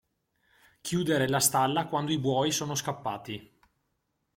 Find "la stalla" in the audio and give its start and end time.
1.29-1.85